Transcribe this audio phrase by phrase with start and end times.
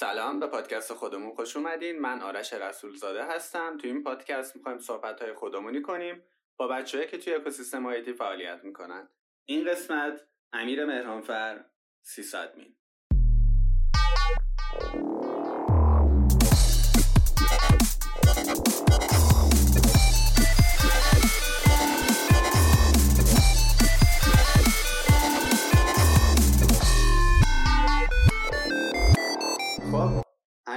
[0.00, 1.98] سلام به پادکست خودمون خوش اومدین.
[1.98, 3.78] من آرش رسولزاده هستم.
[3.78, 6.22] تو این پادکست می‌خوایم صحبت های خودمونی کنیم.
[6.56, 9.08] با بچههایی که توی اکوسیستم آیتی فعالیت می‌کنن.
[9.44, 10.20] این قسمت
[10.52, 11.64] امیر مهرانفر
[12.02, 12.77] 300 مین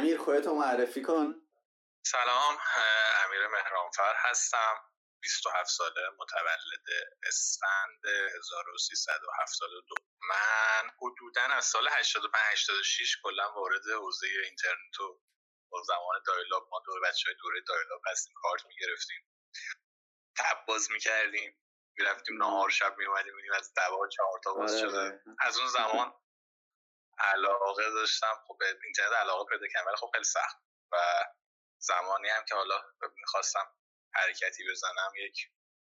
[0.02, 1.36] امیر خودتو معرفی کن.
[2.06, 2.58] سلام
[3.26, 4.76] امیر مهرانفر هستم.
[5.22, 6.86] 27 ساله متولد
[7.28, 8.02] اسفند
[8.38, 9.96] 1372
[10.30, 15.22] من حدودا از سال 85 86 کلا وارد حوزه اینترنت و
[15.72, 19.22] با زمان دایلاب ما دور بچه های دوره دایلاب هستیم کارت می‌گرفتیم.
[20.38, 21.58] تب باز می‌کردیم.
[21.98, 25.00] می‌رفتیم نهار شب میومدیم میدیم از دوا چهار تا باز آره، شده.
[25.00, 25.22] آره.
[25.40, 26.14] از اون زمان
[27.18, 28.34] علاقه داشتم.
[28.48, 30.58] خب به اینترنت علاقه پیدا کردم ولی خب خیلی سخت
[30.92, 30.98] و
[31.82, 32.82] زمانی هم که حالا
[33.16, 33.76] می‌خواستم
[34.16, 35.38] حرکتی بزنم یک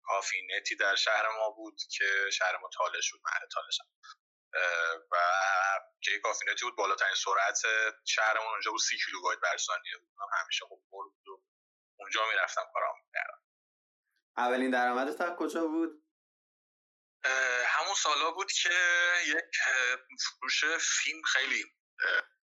[0.04, 3.84] کافی نتی در شهر ما بود که شهر ما تالش بود محل تالشم
[5.10, 5.16] و
[6.00, 7.58] که یک کافی نتی بود بالاترین سرعت
[8.04, 10.10] شهرمون اونجا بود سی کیلوبایت بر ثانیه بود.
[10.42, 11.42] همیشه خب بود و
[11.98, 13.42] اونجا می‌رفتم کارام می‌کردم.
[14.36, 16.01] اولین درآمدت از کجا بود؟
[17.66, 18.74] همون سالا بود که
[19.26, 19.56] یک
[20.20, 21.64] فروش فیلم خیلی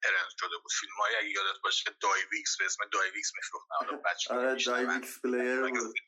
[0.03, 0.71] trend شده بود.
[0.79, 3.75] فیلم های اگه یادت باشه DivX به اسم DivX میفروختن.
[4.11, 5.99] بچه آره DivX player بود.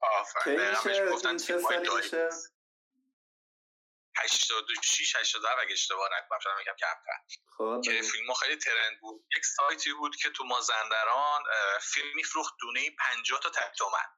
[0.00, 0.60] آفرین.
[0.60, 2.12] این چه تیم های DivX.
[2.12, 2.48] میشه
[4.18, 7.18] 86 87 اگه اشتباه نکنم شاید میگم کمتر.
[7.56, 9.26] خب که فیلم خیلی trend بود.
[9.36, 11.42] یک سایتی بود که تو مازندران
[11.80, 14.17] فیلم میفروخت دونه 50 تا تک تومن.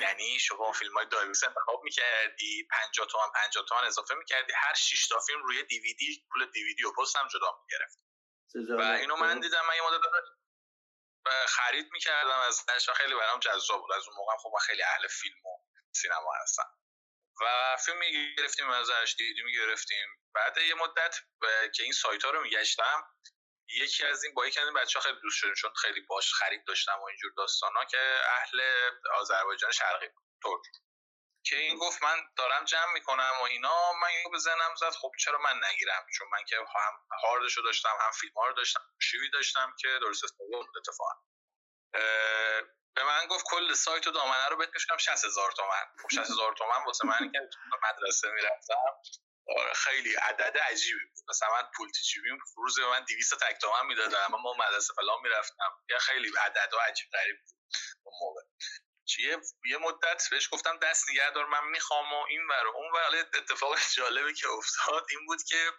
[0.00, 5.08] یعنی شما فیلم های دایویکس انتخاب می‌کردی 50 تومن 50 تومن اضافه می‌کردی هر 6
[5.08, 7.98] تا فیلم روی دیویدی پول دیویدی و پست هم جدا می‌گرفت.
[8.78, 8.82] و.
[8.82, 10.00] اینو من دیدم من یه مدت
[11.26, 13.92] و خرید می‌کردم ازش و خیلی برام جذاب بود.
[13.92, 15.58] از اون موقع خب من خیلی اهل فیلم و
[15.92, 16.70] سینما هستم.
[17.40, 20.08] و فیلم می‌گرفتیم ازش دیدی می‌گرفتیم.
[20.34, 21.16] بعد یه مدت
[21.74, 23.02] که این سایت ها رو میگشتم
[23.68, 26.32] یکی از این با یکی از این بچه ها خیلی دوست شدیم چون خیلی باش
[26.32, 28.60] خرید داشتم و اینجور داستان ها که اهل
[29.14, 30.62] آذربایجان شرقی بود ترک.
[31.44, 35.12] که این گفت من دارم جمع می‌کنم و اینا من اینو به ذهنم زد خب
[35.18, 36.92] چرا من نگیرم؟ چون من که هم
[37.22, 41.14] هاردشو داشتم هم فیلم ها رو داشتم شیوی داشتم که درست استفاده بود اتفاقا.
[42.94, 45.86] به من گفت کل سایت و دامنه رو بهت میشونم 60 هزار تومن.
[46.02, 47.48] خب 60 هزار تومن واسه من که
[47.82, 49.00] مدرسه می‌رفتم.
[49.74, 51.24] خیلی عدد عجیبی بود.
[51.28, 55.72] مثلا من پول تیچیبیم روز من 200 تک تومن می‌دادم اما ما مدرسه فلان می‌رفتم.
[55.90, 57.54] یا خیلی عدد و عجیب غریب بود
[58.02, 58.40] اون موقع.
[59.18, 63.18] یه یه مدت بهش گفتم دست نگه دار من می‌خوام و این و اون حالا
[63.18, 65.70] اتفاق جالبی که افتاد این بود که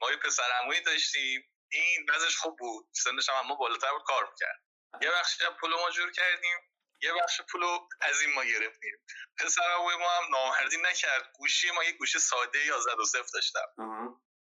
[0.00, 1.48] ما یه پسر عمویی داشتیم.
[1.72, 2.88] این وضعش خوب بود.
[2.92, 4.62] سنش هم اما بالاتر بود کار می‌کرد.
[5.02, 6.58] یه بخش پول ما جور کردیم.
[7.02, 8.98] یه بخش پولو از این ما گرفتیم.
[9.38, 11.32] پسر عموی ما هم نامردی نکرد.
[11.38, 13.66] گوشی ما یه گوشی ساده 11 و صفر داشتم.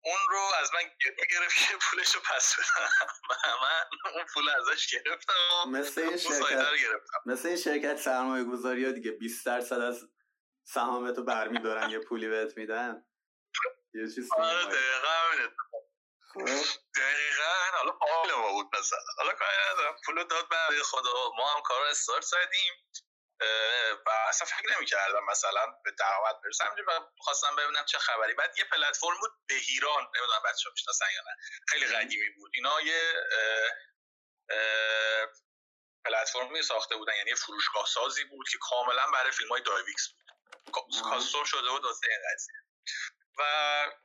[0.04, 2.88] اون رو از من گرفت گرفت که پولش رو پس بدم.
[3.62, 7.18] من اون پول ازش گرفتم و مثل این شرکت گرفتم.
[7.26, 10.08] مثل این شرکت سرمایه گذاری ها دیگه 20 درصد از
[10.64, 13.06] سهامتو برمیدارن یه پولی بهت میدن.
[13.94, 15.48] یه چیز آره دقیقا همینه.
[16.96, 17.54] دقیقا.
[17.72, 18.98] حالا حال ما بود مثلا.
[19.18, 19.96] حالا کاری ندارم.
[20.06, 21.30] پول داد به خدا.
[21.36, 22.74] ما هم کار رو استارت زدیم.
[24.06, 26.74] و اصلا فکر نمی کردم مثلا به درآمد برسم.
[26.88, 28.34] و خواستم ببینم چه خبری.
[28.34, 31.36] بعد یه پلتفرم بود بهیران نمی‌دونم بچه ها می‌شناسن یا نه.
[31.68, 32.50] خیلی قدیمی بود.
[32.54, 33.12] اینا یه
[36.04, 37.16] پلتفرمی ساخته بودن.
[37.16, 40.30] یعنی فروشگاه سازی بود که کاملا برای فیلم های DivX بود.
[40.74, 41.10] آها.
[41.10, 42.54] custom شده بود واسه این قضیه.
[43.40, 43.44] و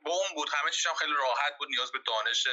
[0.00, 0.48] با اون بود.
[0.54, 2.48] همه چیش هم خیلی راحت بود نیاز به دانش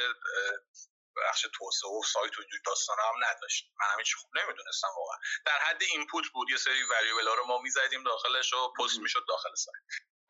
[1.16, 3.70] بخش توسعه و سایت و اینجور داستان هم نداشت.
[3.80, 5.18] من همین چی خوب نمی‌دونستم واقعا.
[5.46, 6.50] در حد input بود.
[6.50, 8.98] یه سری variable ها رو ما می‌زدیم داخلش و پست.
[8.98, 9.76] می‌شد داخل سایت.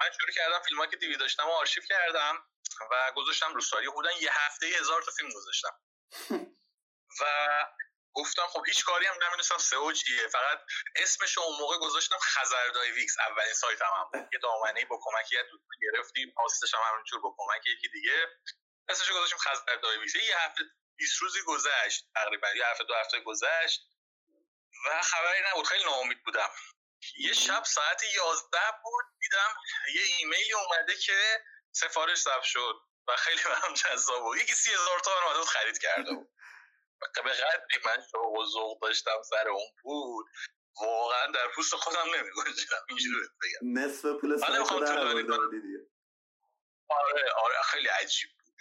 [0.01, 2.49] من شروع کردم فیلم که دیوی داشتم و آرشیو کردم
[2.91, 3.89] و گذاشتم رو سایت
[4.21, 5.81] یه هفته هزار تا فیلم گذاشتم.
[7.21, 7.25] و
[8.15, 10.59] گفتم خب هیچ کاری هم نمی‌دونستم سئو چیه فقط
[10.97, 14.33] اسمش اون موقع گذاشتم خزر DivX اولین سایتم هم بود.
[14.33, 16.33] یه دامنه با کمک یه دوست گرفتیم.
[16.37, 18.29] host ش هم همینجور با کمک یکی دیگه.
[18.89, 20.63] اسمش گذاشتیم خزر DivX یه هفته
[20.97, 22.49] 20 روزی گذشت تقریبا.
[22.49, 23.81] یه هفته دو هفته گذشت
[24.87, 25.67] و خبری نبود.
[25.67, 26.51] خیلی ناامید بودم.
[27.19, 29.55] یه شب ساعت 11 بود دیدم
[29.95, 32.75] یه ایمیلی اومده که سفارش ثبت شد
[33.09, 34.39] و خیلی برام جذاب بود.
[34.39, 36.34] یکی سی هزار تومن اومده بود خرید کرده بود.
[37.25, 40.27] به قدری من شوق و ذوق داشتم سر اون بود
[40.81, 43.81] واقعا در پوست خودم نمیگنجیدم اینجوری بگم.
[43.81, 44.37] نصف پول.
[45.43, 45.79] بودی دیگه.
[46.89, 48.55] آره آره خیلی عجیب بود.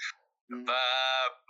[0.68, 0.72] و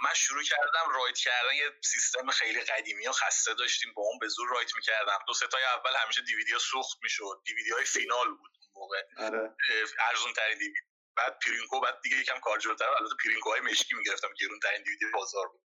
[0.03, 4.27] من شروع کردم رایت کردن یه سیستم خیلی قدیمی و خسته داشتیم با اون به
[4.27, 5.19] زور رایت می‌کردم.
[5.27, 9.03] دو ستای اول همیشه دیویدیو سوخت می‌شد دیویدی های فینال بود اون موقع.
[9.17, 9.55] آره.
[9.99, 10.79] ارزون ترین دیویدی
[11.17, 15.05] بعد Princo بعد دیگه یکم کار جلوتر البته Princo های مشکی می‌گرفتم گرون ترین دیویدی
[15.13, 15.61] بازار بود.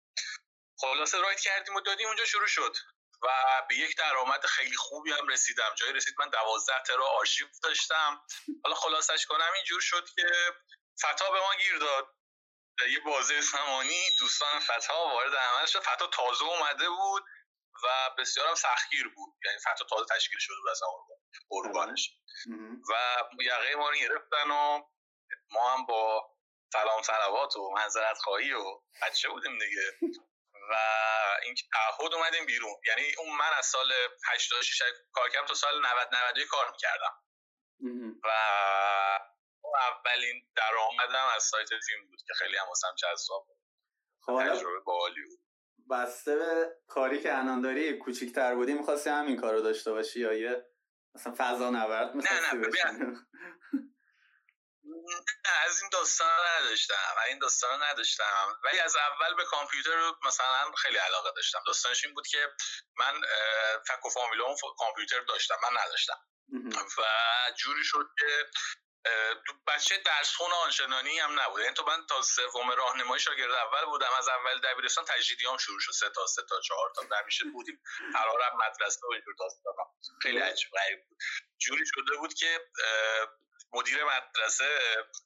[0.80, 2.76] خلاصه write کردیم و دادیم اونجا شروع شد.
[3.22, 3.28] و
[3.68, 5.74] به یک درآمد خیلی خوبی هم رسیدم.
[5.74, 8.20] جایی رسید من دوازده ترا آرشیو داشتم.
[8.64, 10.26] حالا خلاصش کنم اینجور شد که
[11.00, 12.16] فتا به ما گیر داد.
[12.90, 15.82] یه بازه زمانی دوستان فتا وارد عمل شد.
[15.82, 17.24] فتا تازه اومده بود
[17.84, 19.34] و بسیار هم سختگیر بود.
[19.44, 20.80] یعنی فتا تازه تشکیل شده بود از
[21.50, 22.10] ارگانش
[22.90, 24.82] و یقه ما رو گرفتن و
[25.50, 26.30] ما هم با
[26.72, 30.16] سلام سلوات و منظرت خواهی و بچه بودیم دیگه.
[30.70, 30.74] و
[31.42, 32.74] این تعهد اومدیم بیرون.
[32.86, 33.92] یعنی اون من از سال
[34.32, 34.82] 86
[35.12, 37.22] کار کردم تا سال 90 92 کار می‌کردم.
[38.24, 38.30] و
[39.90, 43.58] اولین درآمدم از سایت فیلم بود که خیلی هم واسم جذاب بود.
[44.22, 45.40] خب تجربه باحالی بود.
[45.90, 50.66] بسته به کاری که الان داری کوچیک‌تر بودی می‌خواستی همین کارو داشته باشی یا یه
[51.14, 53.26] مثلا فضا نورد نه نه
[55.44, 58.58] از این داستان نداشتم این داستان نداشتم.
[58.64, 61.62] ولی از اول به کامپیوتر رو مثلا خیلی علاقه داشتم.
[61.66, 62.52] داستانش این بود که
[62.96, 63.20] من
[63.88, 64.44] فک و فامیلا
[64.78, 66.18] کامپیوتر داشتم من نداشتم.
[66.98, 67.02] و
[67.58, 68.50] جوری شد که
[69.66, 71.60] بچه درس خون آنچنانی هم نبود.
[71.60, 75.92] یعنی تو من تا سوم راهنمایی شاگرد اول بودم از اول دبیرستان تجدیدیام شروع شد.
[75.92, 77.82] سه تا سه تا چهار تا همیشه بودیم.
[78.12, 79.74] قرارم مدرسه و اینجور داستان
[80.22, 81.18] خیلی عجیب غریب بود.
[81.58, 82.60] جوری شده بود که
[83.72, 84.78] مدیر مدرسه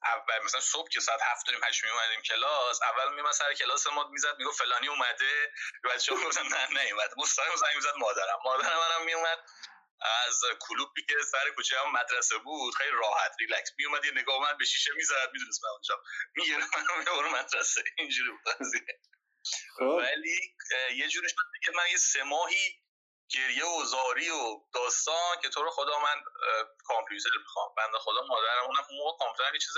[0.05, 3.87] اول مثلا صبح که ساعت هفت داریم هشت می اومدیم کلاس اول می سر کلاس
[3.87, 5.53] ما می‌زد می‌گفت فلانی اومده.
[5.85, 7.11] بچه‌ها می‌گفتن نه نه اومد.
[7.17, 8.39] مستقیم زنگ می‌زد مادرم.
[8.45, 9.39] مادرم منم میومد
[10.27, 13.71] از کلوبی که سر کوچه هم مدرسه بود خیلی راحت ریلکس.
[13.79, 16.03] می اومد یه نگاه من به شیشه می‌زد می‌دونست من اونجا
[16.35, 17.85] می‌گیره منو مدرسه.
[17.99, 18.55] اینجوری بود
[19.79, 19.83] خب.
[19.83, 20.57] ولی
[20.97, 22.83] یه جوری شد که من یه سه ماهی
[23.32, 26.23] گریه و زاری و داستان که تو رو خدا من
[26.85, 27.75] کامپیوتر می‌خوام.
[27.77, 29.75] بنده خدا مادرم اونم اون موقع کامپیوتر چیز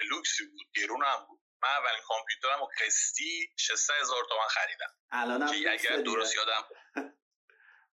[0.00, 1.40] لوکسی بود گرون هم بود.
[1.62, 4.94] من اولین کامپیوترم و قسطی 600 هزار تومن خریدم.
[5.10, 6.64] الان که اگر درست یادم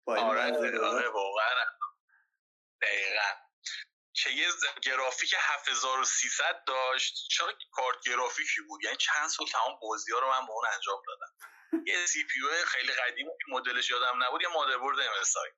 [0.07, 1.65] آره آره واقعا.
[2.83, 3.31] دقیقا.
[4.15, 4.49] که یه
[4.83, 7.29] گرافیک 7300 داشت.
[7.31, 11.03] چرا کارت گرافیکی بود؟ یعنی چند سال تمام بازی ها رو من با اون انجام
[11.07, 11.33] دادم.
[11.87, 15.51] یه CPU خیلی قدیمی مدلش یادم نبود یه مادربرد MSI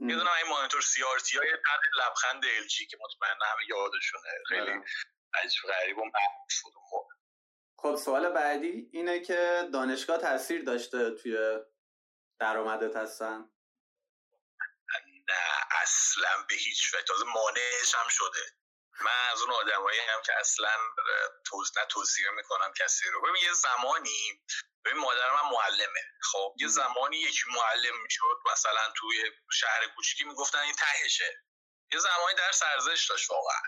[0.00, 1.58] یه دونه این مانیتور CRT های
[1.98, 4.28] لبخند LG که مطمئنا همه یادشونه.
[4.48, 4.84] خیلی آره.
[5.34, 6.02] عجیب غریب و
[6.62, 7.06] بود
[7.78, 11.58] خب سوال بعدی اینه که دانشگاه تاثیر داشته توی
[12.40, 13.50] درآمدت هستن؟
[15.28, 18.56] نه اصلا به هیچ وجه تازه مانعش هم شده.
[19.00, 20.70] من از اون آدمایی هم که اصلا
[21.46, 23.22] توز نه توصیه می‌کنم کسی رو.
[23.22, 24.42] ببین یه زمانی
[24.84, 26.00] ببین مادر من معلمه.
[26.32, 31.42] خب یه زمانی یکی معلم می‌شد مثلا توی شهر کوچیکی می‌گفتن این تهشه.
[31.92, 33.62] یه زمانی در ارزش داشت واقعا.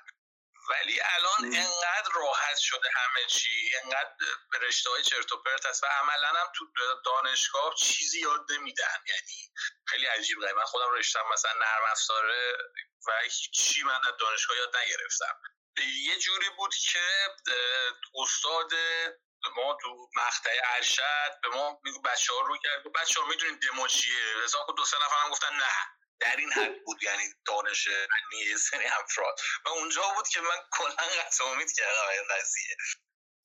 [0.68, 4.10] ولی الان انقدر راحت شده همه چی انقدر
[4.60, 6.64] رشته های چرت و پرت هست و عملا هم تو
[7.04, 9.04] دانشگاه چیزی یاد نمیدن.
[9.06, 9.52] یعنی
[9.86, 12.56] خیلی عجیب من خودم رشتم مثلا نرم افزاره
[13.06, 15.40] و هیچی من از دانشگاه یاد نگرفتم.
[15.78, 17.34] یه جوری بود که
[18.14, 18.72] استاد
[19.56, 22.92] ما تو مقطع ارشد به ما میگو بچه ها رو کرد.
[22.92, 25.96] بچه ها می‌دونین دمو چیه؟ حساب دو سه نفر هم گفتن نه.
[26.20, 29.34] در این حد بود یعنی دانش فنی سری افراد.
[29.64, 32.76] و اونجا بود که من کلا قطع امید کردم این قضیه.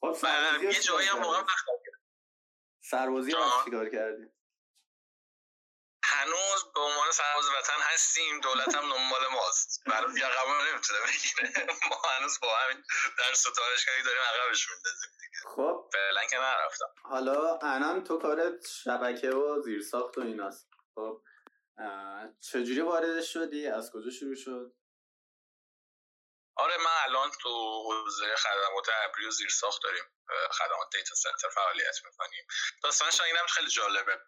[0.02, 1.46] خب، یه جایی هم واقعا
[2.84, 4.41] سربازی رو چیکار کردی؟
[6.22, 9.84] هنوز به عنوان سرباز وطن هستیم دولت هم دنبال ماست.
[9.86, 11.68] برای قبول نمی‌تونه بگیره.
[11.90, 12.84] ما هنوز با همین
[13.18, 15.56] در ستارشگاهی داریم عقبش میندازیم دیگه.
[15.56, 15.90] خب.
[15.94, 16.94] فعلا که نرفتم.
[17.04, 20.68] حالا الان تو کارت شبکه و زیرساخت و ایناست.
[20.96, 21.22] خب
[22.42, 24.74] چجوری وارد شدی؟ از کجا شروع شد؟
[26.62, 27.50] آره من الان تو
[27.88, 30.04] حوزه خدمات ابری و زیرساخت داریم
[30.52, 32.48] خدمات دیتا سنتر فعالیت می‌کنیم.
[32.84, 34.20] داستانش اینم خیلی جالبه.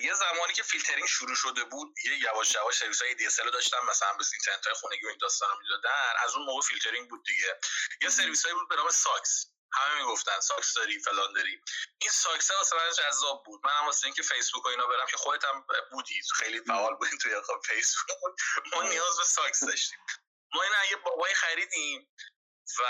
[0.00, 4.12] یه زمانی که فیلترینگ شروع شده بود یه یواش یواش سرویس های DSL داشتن مثلا
[4.12, 6.12] به اینترنت های خونگی و این داستان می‌دادن.
[6.24, 7.58] از اون موقع فیلترینگ بود دیگه.
[8.02, 9.46] یه سرویس بود به نام SOCKS.
[9.72, 11.60] همه می‌گفتن SOCKS داری فلان داری.
[12.02, 13.60] این SOCKS واسه من جذاب بود.
[13.64, 16.20] من هم واسه اینکه فیسبوک و اینا برم که خودت هم بودی.
[16.36, 18.08] خیلی فعال بودین توی خب فیسبوک
[18.72, 19.98] ما نیاز به SOCKS داشتیم.
[20.54, 22.08] ما این یه بابای خریدیم
[22.80, 22.84] و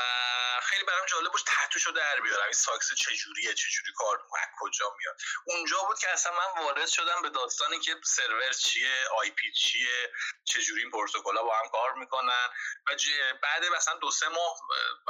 [0.63, 2.45] خیلی برام جالب بود تهشو در بیارم.
[2.45, 7.23] این SOCKS چجوریه؟ چجوری کار می‌کنه؟ کجا میاد؟ اونجا بود که اصلا من وارد شدم
[7.23, 10.13] به داستانی که سرور چیه IP چیه
[10.45, 12.49] چجوری این پروتکل‌ها با هم کار می‌کنن.
[12.87, 12.95] و
[13.43, 14.57] بعد مثلا دو سه ماه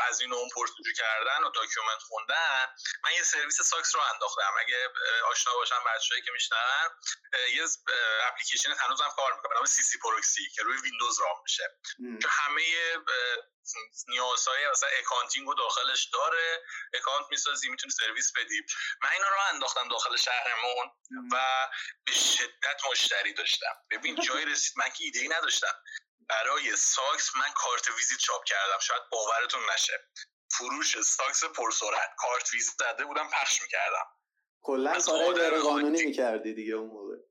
[0.09, 2.66] از این اون پرسجو کردن و document خوندن
[3.04, 4.52] من یه سرویس SOCKS رو انداختم.
[4.59, 4.88] اگه
[5.31, 6.91] آشنا باشن بچه‌هایی که میشنون
[7.54, 7.64] یه
[8.26, 11.78] اپلیکیشن هنوزم کار می‌کنه به نام CCProxy که روی ویندوز run میشه.
[12.23, 12.62] که همه
[14.09, 16.62] نیازهای مثلا accounting رو داخلش داره.
[16.95, 18.62] اکانت می‌سازی می‌تونی سرویس بدی.
[19.02, 20.90] من اینا رو انداختم داخل شهرمون
[21.33, 21.69] و
[22.07, 23.75] به شدت مشتری داشتم.
[23.90, 25.75] ببین جای رسید من که ایده ای نداشتم.
[26.28, 28.78] برای SOCKS من کارت ویزیت چاپ کردم.
[28.78, 30.09] شاید باورتون نشه.
[30.50, 34.07] فروش SOCKS پرسرعت کارت ویزیت زده بودم پخش می‌کردم.
[34.62, 37.16] کلا کارهای غیر قانونی می‌کردی دیگه اون موقع.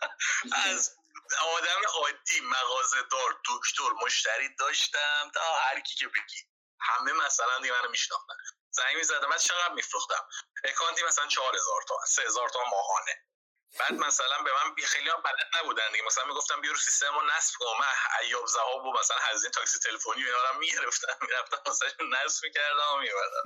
[0.66, 0.96] از
[1.34, 5.30] آدم عادی مغازه دار دکتر مشتری داشتم.
[5.34, 6.42] تا هر کی که بگی.
[6.80, 8.34] همه مثلا دیگه منو میشناختن.
[8.70, 10.28] زنگ می‌زدم من چقدر میفروختم؟
[10.64, 13.24] اکانتی مثلا 4000 تومن 3000 تومن ماهانه.
[13.78, 16.04] بعد مثلا به من خیلی هم بلد نبودن دیگه.
[16.04, 17.66] مثلا می‌گفتم بیارو سیستم رو نصب کن.
[17.80, 21.18] من ایاب زهاب و مثلا هزینه تاکسی تلفنی اینا رو می‌گرفتم.
[21.28, 23.42] می‌رفتم مثلا نصب می‌کردم و میبردم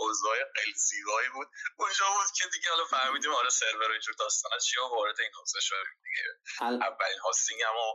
[0.00, 1.48] اوضاع خیلی زیبایی بود.
[1.78, 5.60] اونجا بود که دیگه حالا فهمیدیم آره سرور اینجور داستانا چی و وارد این حوزه
[5.60, 6.28] شدیم دیگه.
[6.60, 7.94] اولین hosting هم و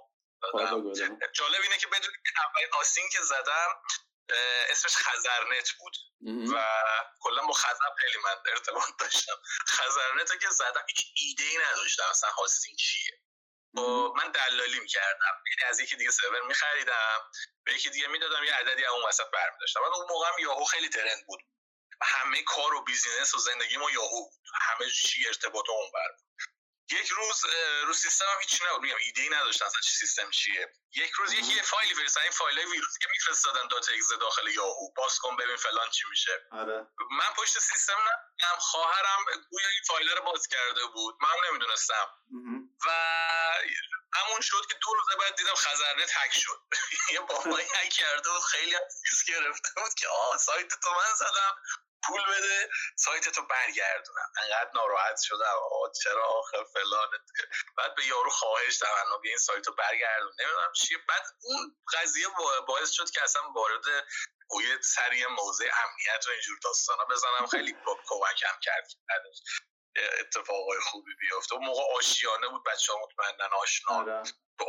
[1.33, 3.69] جالب اینه که بدونید اولین hosting که زدم
[4.69, 5.93] اسمش خزرنت بود
[6.53, 6.83] و
[7.19, 9.35] کلا با خزر خیلی من ارتباط داشتم.
[9.67, 12.03] خزرنت که زدم هیچ ایده ای نداشتم.
[12.09, 13.19] اصلا hosting چیه؟
[13.75, 13.81] و
[14.15, 15.43] من دلالی می‌کردم.
[15.51, 17.19] یعنی از یکی دیگه سرور میخریدم
[17.63, 20.89] به یکی دیگه می‌دادم یه عددی اون وسط برمی داشتم اون موقع هم یاهو خیلی
[20.89, 21.39] trend بود.
[22.01, 24.43] همه کار و business و زندگی ما یاهو بود.
[24.61, 26.07] همه چی ارتباط اون بر
[26.91, 27.41] یک روز
[27.85, 28.81] رو سیستم هم هیچی نبود.
[28.81, 30.73] میگم ایده ای نداشتن اصلا سیستم چیه.
[30.95, 34.47] یک روز یکی یه فایلی فرستادن این فایل های ویروسی که میفرستادن dot exe داخل
[34.47, 34.93] یاهو.
[34.95, 36.41] باز کن ببین فلان چی میشه.
[36.51, 36.87] آره.
[37.11, 38.59] من پشت سیستم نبودم.
[38.59, 41.15] خواهرم گویا این فایل رو باز کرده بود.
[41.21, 42.07] من نمی‌دونستم.
[42.85, 42.89] و
[44.13, 46.61] همون شد که دو روز بعد دیدم خزرنت هک شد.
[47.13, 48.81] یه بابایی هک کرده بود خیلی هم
[49.27, 51.55] گرفته بود که آه سایت تو من زدم.
[52.07, 54.31] پول بده سایت تو برگردونم.
[54.43, 55.55] انقدر ناراحت شدم.
[56.03, 57.09] چرا آخه فلان؟
[57.77, 60.31] بعد به یارو خواهش تمنا بیا این سایت رو برگردون.
[60.39, 60.97] نمی‌دونم چیه.
[61.09, 62.27] بعد اون قضیه
[62.67, 63.85] باعث شد که اصلا وارد
[64.61, 67.47] یه سری موضع امنیت و اینجور داستانا بزنم.
[67.47, 67.75] خیلی
[68.09, 68.87] کمکم کرد
[70.19, 74.23] اتفاقای خوبی بیفته اون موقع آشیانه بود بچه ها مطمئنن آشنا آره.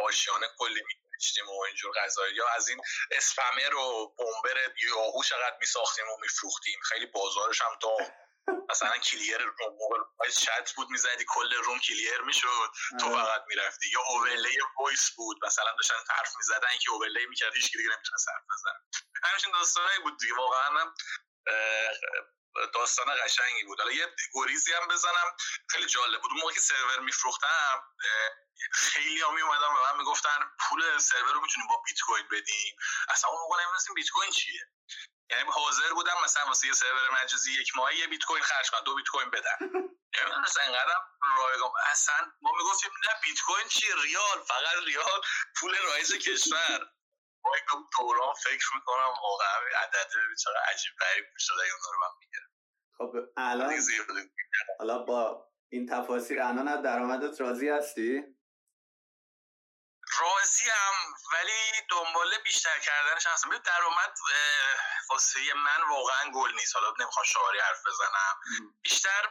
[0.05, 0.83] آشیانه کلی
[1.15, 2.81] میگشتیم و اینجور قضایا یا از این
[3.11, 6.81] spammer و bomber یاهو چقدر میساختیم و میفروختیم.
[6.89, 8.11] خیلی بازارش هم داغ.
[8.71, 9.79] مثلا clear room
[10.41, 12.71] chat بود می‌زدی کل room clear می‌شد.
[13.01, 13.25] تو آره.
[13.25, 13.89] فقط می‌رفتی.
[13.95, 15.45] یا overlay voice بود.
[15.47, 18.81] مثلا داشتن حرف می‌زدن که overlay می‌کرد هیچ دیگه نمی‌تونه حرف بزنه.
[19.23, 20.35] همچین داستانایی بود دیگه.
[20.35, 20.93] واقعا
[22.75, 23.81] داستان قشنگی بود.
[23.81, 25.37] حالا یه گریزی هم بزنم.
[25.69, 26.31] خیلی جالب بود.
[26.33, 27.83] موقع که سرور میفروختم
[28.73, 32.77] خیلی ها می اومدن به من می‌گفتن پول سرور رو می‌تونیم با بیت کوین بدیم.
[33.09, 34.69] اصلا اون موقع نمی‌دونستیم بیت کوین چیه.
[35.31, 38.81] یعنی حاضر بودم مثلا واسه یه سرور مجازی یک ماهی یه بیت کوین خرج کنم
[38.81, 39.59] دو بیت کوین بدن
[40.43, 41.01] مثلا اینقدر
[41.37, 45.21] رایگان اصلا ما می‌گفتیم نه بیت کوین چی؟ ریال فقط ریال
[45.57, 46.89] پول رایج کشور.
[47.69, 50.11] تو دوران فکر می‌کنم واقعا عدد
[50.45, 52.47] چرا عجیب غریب شده اون رو من می‌گیره
[52.99, 53.75] خب الان
[54.79, 58.25] حالا با این تفاصیل الان درآمدت راضی هستی؟
[60.21, 60.95] راضی هم
[61.33, 63.49] ولی دنبال بیشتر کردنش هستم.
[63.49, 64.19] ببین درآمد
[65.11, 66.77] واسه من واقعا گل نیست.
[66.77, 68.35] حالا نمی‌خوام شعاری حرف بزنم.
[68.83, 69.23] بیشتر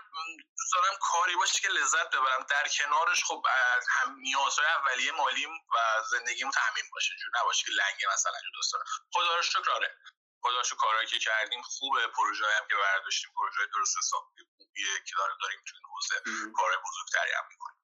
[0.57, 2.45] دوست دارم کاری باشه که لذت ببرم.
[2.49, 3.45] در کنارش خب
[3.89, 7.13] هم نیازهای اولیه مالیم و زندگیمو تامین باشه.
[7.21, 8.85] جور نباشه که لنگ مثلا جو دوست دارم.
[9.13, 9.97] خدا رو شکر آره.
[10.41, 12.07] خدا شکر کارهایی که کردیم خوبه.
[12.07, 16.21] پروژه هم که برداشتیم پروژه درست حسابی خوبیه که داریم تو این حوزه.
[16.55, 17.82] کار بزرگتری هم می‌کنیم.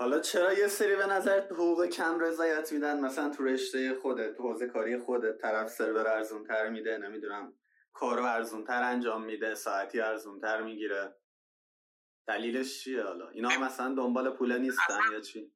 [0.00, 4.42] حالا چرا یه سری به نظر حقوق کم رضایت میدن؟ مثلا تو رشته خودت تو
[4.42, 7.58] حوزه کاری خودت طرف سرور ارزون تر میده نمی‌دونم
[7.92, 11.16] کارو ارزون تر انجام میده ساعتی ارزون تر می‌گیره.
[12.28, 15.52] دلیلش چیه حالا؟ اینا مثلا دنبال پول نیستن یا چی؟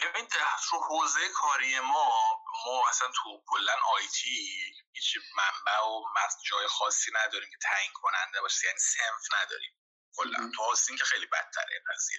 [0.00, 0.26] ببین
[0.70, 2.08] تو حوزه کاری ما
[2.66, 4.48] ما اصلا تو کلا IT
[4.92, 6.04] هیچ منبع و
[6.50, 9.72] جای خاصی نداریم که تعیین کننده باشه یعنی صنف نداریم
[10.16, 10.50] کلا.
[10.54, 12.18] تو hosting که خیلی بدتره قضیه.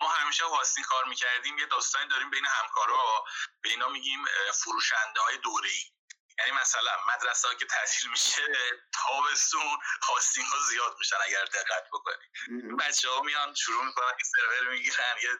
[0.00, 3.24] ما همیشه hosting کار می‌کردیم یه داستانی داریم بین همکارا.
[3.62, 5.84] به اینا میگیم فروشنده های دوره ای
[6.38, 8.46] یعنی مثلا مدرسه ها که تعطیل میشه
[8.92, 12.24] تابستون hosting ها زیاد میشن اگر دقت بکنی.
[12.80, 15.30] بچه ها میان شروع می‌کنن یه سرور می‌گیرن یه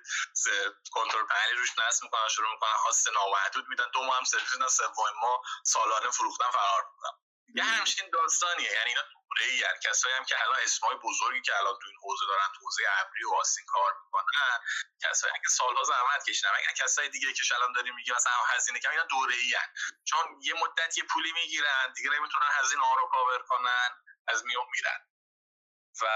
[0.93, 3.91] کنترل پنلی روش نصب می‌کنن شروع می‌کنن هاست نامحدود میدن.
[3.93, 7.19] دو ماه هم سرویس میدن سوم ما سالانه فروختن فرار می‌کنن.
[7.55, 8.73] یه همچین داستانیه.
[8.73, 9.03] یعنی اینا
[9.45, 12.61] ای یعنی کسایی هم که الان اسمای بزرگی که الان تو این حوزه دارن تو
[12.65, 14.59] حوزه ابری و آسین کار می‌کنن
[15.03, 16.51] کسایی که سالها زحمت کشیدن.
[16.57, 19.73] اگر کسای دیگه که الان داریم میگیم مثلا هزینه کم اینا دوره ای یعنی.
[20.05, 23.91] چون یه مدت یه پولی می‌گیرن دیگه نمی‌تونن هزینه ها رو کاور کنن
[24.29, 25.01] از میون میرن.
[26.01, 26.07] و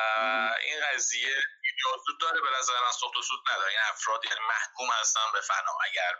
[0.62, 1.34] این قضیه
[1.76, 3.70] نیاز داره به نظر من سخت و سود نداره.
[3.70, 5.78] این افراد یعنی محکوم هستن به فنا.
[5.84, 6.12] اگر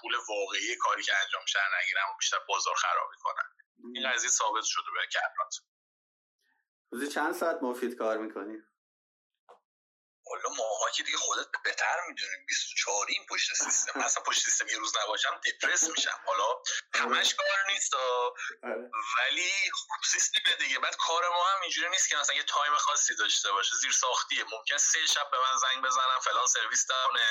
[0.00, 3.48] پول واقعی کاری که انجام میشه نگیرن و بیشتر بازار خرابی کنن.
[3.94, 5.54] این قضیه ثابت شده به کرات
[6.92, 8.56] روزی چند ساعت مفید کار می‌کنی؟
[10.30, 12.46] والا ماها که دیگه خودت بهتر می‌دونیم.
[12.48, 14.00] 24 این پشت سیستم.
[14.00, 16.18] مثلا پشت سیستم یه روز نباشم دپرس میشم.
[16.26, 16.62] حالا
[16.94, 18.90] همش کار نیست آره.
[19.18, 20.78] ولی خوب سیستم دیگه.
[20.78, 23.76] بعد کار ما هم اینجوری نیست که مثلا یه time خاصی داشته باشه.
[23.80, 24.44] زیر ساختیه.
[24.44, 27.28] ممکن سه شب به من زنگ بزنم فلان سرویس down ه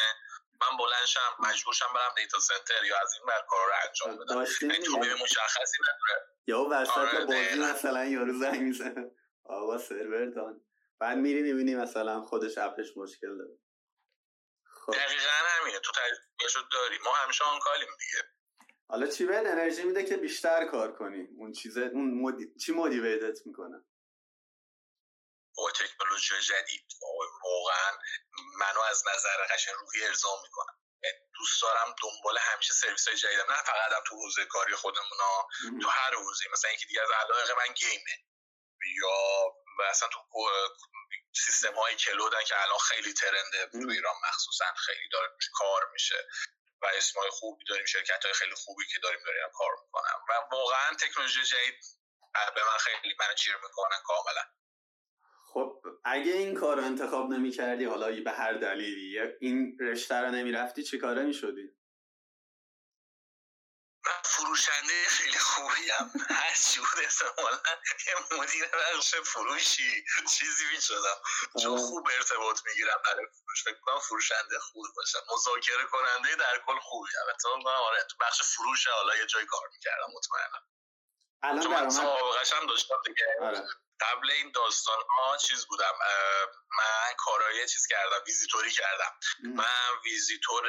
[0.62, 4.46] من بلندشم مجبورشم برم data center یا از این بر کار رو انجام بدم.
[4.80, 9.12] time مشخصی نداره یا وسط آره بازی مثلا یارو زنگ می‌زنه.
[9.50, 10.66] آقا سرور down.
[11.00, 13.58] بعد میری می‌بینی مثلا خودش app ش مشکل داره.
[14.86, 14.94] خب.
[14.94, 15.80] دقیقا همینه.
[15.80, 16.98] تو تجربه داری.
[16.98, 18.24] ما همیشه آن کالیم دیگه.
[18.90, 22.54] حالا چی بهت انرژی میده که بیشتر کار کنی؟ اون چیزه اون مدی...
[22.66, 23.86] چی موتیویتت می‌کنه؟
[25.58, 26.86] با تکنولوژی جدید.
[27.44, 27.92] واقعا
[28.60, 30.74] منو از نظر قشن روحی ارضا می‌کنم
[31.40, 33.46] دوست دارم دنبال همیشه سرویس های جدیدم.
[33.50, 35.18] نه فقط هم تو حوزه کاری خودمون
[35.82, 38.16] تو هر حوزه مثلا یکی دیگه از علاقه من گیمه.
[38.86, 39.18] یا
[39.90, 40.20] اصلا تو
[41.36, 46.28] سیستم های کلودن که الان خیلی ترنده تو ایران مخصوصا خیلی داره کار میشه
[46.82, 50.96] و اسمای خوبی داریم شرکت های خیلی خوبی که داریم داریم کار می‌کنم و واقعا
[51.00, 51.84] تکنولوژی جدید
[52.56, 54.42] به من خیلی من چیر می‌کنن کاملا
[55.54, 60.32] خب اگه این کار رو انتخاب نمی کردی حالا به هر دلیلی این رشته رو
[60.32, 61.77] نمی رفتی چی کاره می شدی؟
[64.08, 66.12] من فروشنده خیلی خوبیم.
[66.30, 67.60] هر چی بود احتمالا
[68.08, 70.06] یه مدیر بخش فروشی.
[70.38, 71.18] چیزی می شدم
[71.62, 71.78] چون.
[71.78, 73.64] خوب ارتباط می‌گیرم برای فروش.
[73.64, 75.20] فکر کنم فروشنده خوب باشم.
[75.34, 80.08] مذاکره کننده در کل خوبی هم آره تو بخش فروش حالا یه جای کار می‌کردم
[80.18, 80.77] مطمئنم.
[81.44, 83.26] الان در هم داشتم دیگه.
[83.42, 83.68] آره.
[84.00, 85.94] قبل این داستان ها چیز بودم
[86.78, 89.20] من کارهای چیز کردم ویزیتوری کردم.
[89.44, 90.64] من ویزیتور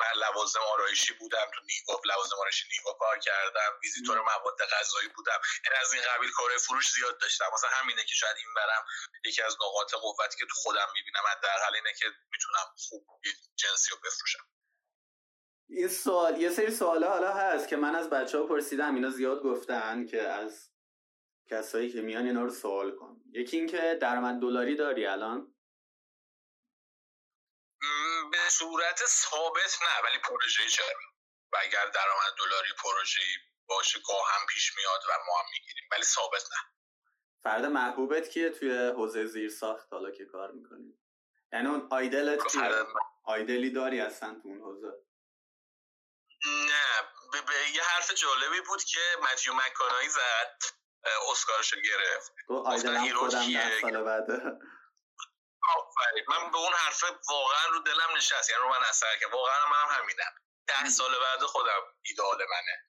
[0.00, 3.78] من لوازم آرایشی بودم تو نیگا لوازم آرایشی نیگا کار کردم.
[3.82, 5.40] ویزیتور مواد غذایی بودم.
[5.64, 7.50] این از این قبیل کار فروش زیاد داشتم.
[7.54, 8.84] مثلا همینه که شاید این برم
[9.24, 13.06] یکی از نقاط قوتی که تو خودم می‌بینم حداقل اینه که می‌تونم خوب
[13.56, 14.57] جنسی رو بفروشم.
[15.68, 19.42] این سوال یه سری سوال حالا هست که من از بچه ها پرسیدم اینا زیاد
[19.42, 20.72] گفتن که از
[21.50, 23.20] کسایی که میان اینا رو سوال کن.
[23.32, 25.54] یکی اینکه درآمد دلاری داری الان؟
[28.32, 30.86] به صورت ثابت نه ولی پروژه چرا؟
[31.52, 33.20] و اگر درآمد دلاری پروژه
[33.68, 36.58] باشه گاه هم پیش میاد و ما هم می‌گیریم ولی ثابت نه.
[37.42, 40.98] فرد محبوبت کیه توی حوزه زیر ساخت حالا که کار می‌کنی.
[41.52, 42.70] یعنی اون آیدلت کیه؟
[43.24, 45.07] آیدلی داری اصلا تو اون حوزه؟
[46.46, 47.02] نه
[47.46, 50.58] به یه حرف جالبی بود که متیو مکانایی زد
[51.30, 52.32] اسکارشو گرفت.
[52.48, 53.80] گفتن هیرو کیه؟
[56.28, 59.76] من به اون حرف واقعا رو دلم نشست یعنی رو من اثر که واقعا من
[59.76, 60.32] هم همینم.
[60.66, 62.84] ده سال بعد خودم ایدال منه.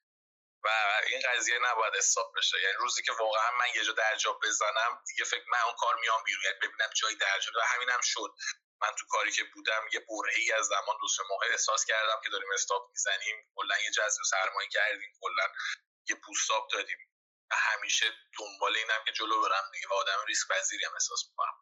[0.64, 0.68] و
[1.06, 2.60] این قضیه نباید حساب بشه.
[2.62, 6.22] یعنی روزی که واقعا من یه جا درجا بزنم دیگه فکر من اون کار میام
[6.24, 8.34] بیرون یعنی ببینم جای درجا و همینم شد.
[8.82, 12.30] من تو کاری که بودم یه برهی از زمان دو سه ماه احساس کردم که
[12.30, 13.36] داریم استاپ می‌زنیم.
[13.54, 15.12] کلا یه جذب سرمایه کردیم.
[15.20, 15.46] کلا
[16.08, 16.98] یه بوستاپ دادیم.
[17.52, 18.06] همیشه
[18.38, 19.70] دنبال اینم که جلو برم.
[19.72, 21.54] دیگه و آدم ریسک پذیری هم احساس می‌کنم.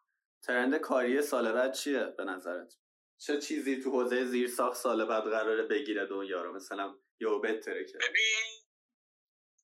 [0.45, 2.73] ترند کاری سال بعد چیه به نظرت؟
[3.21, 7.85] چه چیزی تو حوزه زیر ساخت سال بعد قراره بگیره دنیا رو؟ مثلا یا بهتره
[7.85, 7.97] که.
[7.97, 8.65] ببین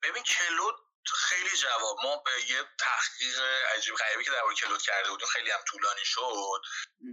[0.03, 0.75] ببین کلود
[1.13, 1.97] خیلی جواب.
[2.03, 3.39] ما به یه تحقیق
[3.75, 6.61] عجیب غریبی که در کلود کرده بودیم خیلی هم طولانی شد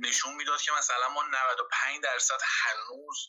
[0.03, 3.29] نشون می‌داد که مثلا ما 95 درصد هنوز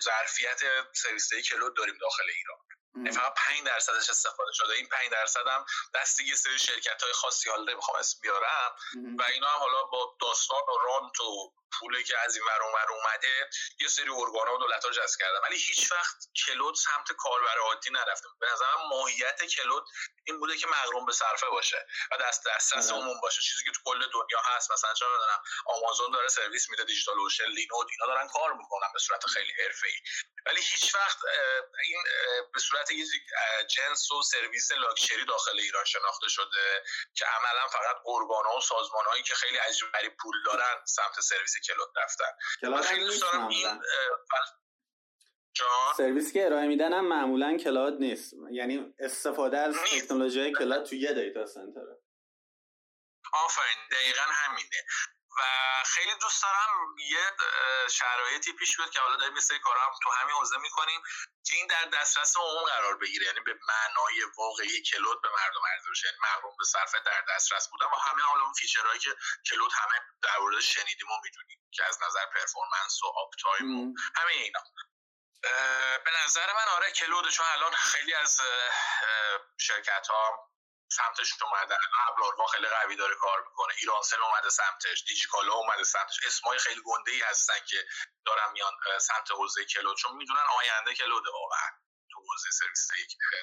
[0.00, 0.60] ظرفیت
[0.92, 2.58] سرویس کلود داریم داخل ایران.
[3.04, 4.72] یعنی فقط 5 درصدش استفاده شده.
[4.72, 8.76] این 5 درصد هم دست یه سری شرکت های خاصی حالا نمی‌خوام اسم بیارم.
[9.18, 13.50] و اینا هم حالا با داستان و رانت و پولی که از این ور اومده
[13.80, 15.38] یه سری ارگان و دولت ها جذب کردن.
[15.48, 18.28] ولی هیچ وقت کلود سمت کاربر عادی نرفته.
[18.40, 19.84] به نظرم ماهیت کلود
[20.24, 23.02] این بوده که مغروم به صرفه باشه و دست دسترس آره.
[23.02, 23.42] عموم باشه.
[23.42, 27.44] چیزی که تو کل دنیا هست مثلا چه می‌دونم آمازون داره سرویس میده دیجیتال اوشن
[27.44, 30.00] لینود اینا دارن کار می‌کنن به صورت خیلی حرفه‌ای.
[30.46, 31.18] ولی هیچ وقت
[31.84, 32.02] این
[32.54, 33.08] به صورت یک
[33.76, 39.22] جنس و سرویس لاکچری داخل ایران شناخته شده که عملا فقط قربان و سازمان هایی
[39.22, 39.88] که خیلی عجیب
[40.20, 42.82] پول دارن سمت سرویس کلود رفتن.
[42.82, 43.80] خیلی دوست دارم این
[45.54, 48.34] جان؟ سرویس که ارائه میدن هم معمولا cloud نیست.
[48.52, 52.02] یعنی استفاده از تکنولوژی cloud تو یه data center ه.
[53.32, 54.84] آفرین دقیقا همینه.
[55.38, 55.42] و
[55.86, 57.36] خیلی دوست دارم یه
[57.90, 61.02] شرایطی پیش بیاد که حالا داریم یه سری کارا هم تو همین حوزه می‌کنیم
[61.44, 63.26] که این در دسترس عموم قرار بگیره.
[63.26, 67.68] یعنی به معنای واقعی cloud به مردم عرضه بشه یعنی مقرون به صرفه در دسترس
[67.68, 69.16] بودن و همه حالا اون feature هایی که
[69.50, 74.32] cloud همه در مورد شنیدیم و می‌دونیم که از نظر performance و uptime و همه
[74.32, 74.60] اینا.
[76.04, 78.40] به نظر من آره cloud چون الان خیلی از
[79.58, 80.50] شرکت ها
[80.92, 83.74] سمتش اومدن ابرآروان خیلی قوی داره کار می‌کنه.
[83.78, 85.04] ایرانسل اومده سمتش.
[85.08, 86.20] دیجیکالا اومده سمتش.
[86.26, 87.76] اسمای خیلی گنده ای هستن که
[88.26, 91.70] دارن میان سمت حوزه cloud چون می‌دونن آینده cloud واقعا.
[92.12, 92.88] تو حوزه سرویس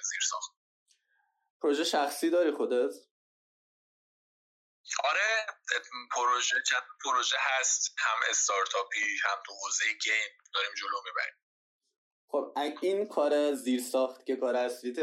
[0.04, 0.52] زیر ساخت
[1.62, 2.94] پروژه شخصی داری خودت؟
[5.04, 5.46] آره.
[6.12, 6.56] پروژه
[7.04, 7.96] پروژه هست.
[7.98, 11.47] هم استارتاپی هم تو حوزه گیم داریم جلو می‌بریم.
[12.32, 15.00] خب این کار زیر ساخت که کار اصلیت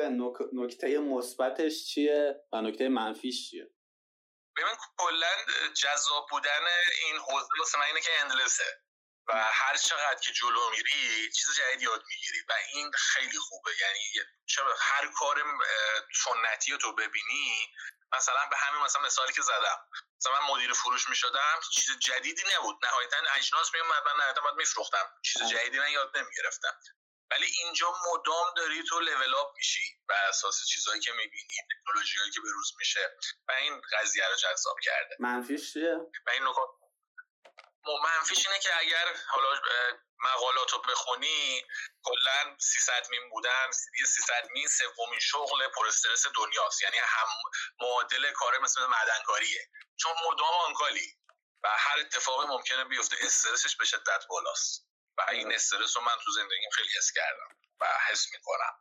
[0.53, 3.71] نکته مثبتش چیه و نکته منفیش چیه؟
[4.57, 5.33] ببین کلا
[5.75, 6.65] جذاب بودن
[7.05, 8.65] این حوزه واسه من اینه که اندلسه
[9.29, 13.71] و هر چقدر که جلو میری چیز جدید یاد می‌گیری و این خیلی خوبه.
[13.81, 14.29] یعنی
[14.79, 15.43] هر کار
[16.25, 17.75] سنتی رو تو ببینی
[18.17, 19.79] مثلا به همین مثلا مثالی که زدم.
[20.21, 22.77] مثلا من مدیر فروش می‌شدم چیز جدیدی نبود.
[22.87, 25.11] نهایتا اجناس میومد من نهایتا باید میفروختم.
[25.23, 26.75] چیز جدیدی من یاد نمی‌گرفتم.
[27.35, 32.41] ولی اینجا مدام داری تو لول اپ میشی بر اساس چیزهایی که می‌بینی تکنولوژی که
[32.41, 33.17] به روز میشه
[33.49, 35.17] و این قضیه رو جذاب کرده.
[35.21, 36.69] منفیش چیه؟ و این نکات
[38.05, 39.61] منفیش اینه که اگر حالا
[40.19, 41.63] مقالات رو بخونی
[42.03, 43.71] کلا 300 مین بودن
[44.01, 46.83] یه 300 مین سومین شغل پر استرس دنیاست.
[46.83, 47.29] یعنی هم
[47.81, 49.71] معادل کار مثل معدنکاریه.
[49.97, 51.17] چون مدام آنکالی
[51.65, 54.94] و هر اتفاقی ممکنه بیفته استرسش به شدت بالاست.
[55.19, 57.49] و این استرس رو من تو زندگیم خیلی حس کردم
[57.81, 58.73] و حس می‌کنم.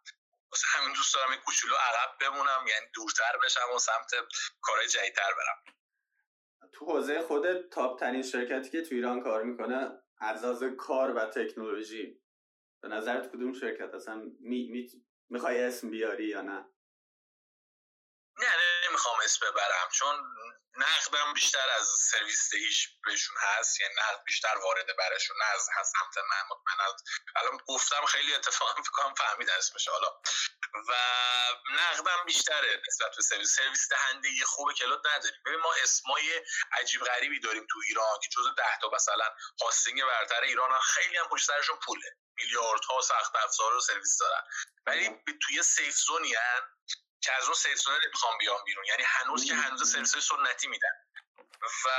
[0.52, 4.12] واسه همین دوست دارم این کوچولو عقب بمونم یعنی دورتر بشم و سمت
[4.62, 5.76] کارهای جدیدتر برم.
[6.74, 12.22] تو حوزه خودت تاپ ترین شرکتی که تو ایران کار می‌کنه از کار و تکنولوژی.
[12.82, 14.88] به نظرت کدوم شرکت؟ اصلا می, می...
[15.30, 16.66] می‌خوای اسم بیاری یا نه؟
[18.40, 18.56] نه
[18.94, 20.16] نمی‌خوام اسم ببرم چون
[20.78, 26.18] نقدم بیشتر از سرویس دهیش بهشون هست یعنی نقد بیشتر وارده برشون نه از سمت
[26.18, 26.96] من مطمئن
[27.36, 29.88] الان گفتم خیلی اتفاقا فکرم فهمید اسمش.
[29.88, 30.08] حالا
[30.90, 30.94] و
[31.72, 33.56] نقدم بیشتره نسبت به سرویس.
[33.56, 35.42] سرویس دهنده یه خوب کلود نداریم.
[35.46, 39.26] ببین ما اسمای عجیب غریبی داریم تو ایران که جزو ده تا مثلا
[39.62, 42.18] hosting برتر ایران خیلی هم پشت سرشون پوله.
[42.36, 44.44] میلیاردها سخت افزار و سرویس دارن.
[44.86, 46.36] ولی توی safe zone ی
[47.24, 48.86] که از اون سرویس نمی‌خوام بیام بیرون.
[48.86, 50.96] یعنی هنوز که هنوز سرویس سنتی میدن.
[51.64, 51.90] و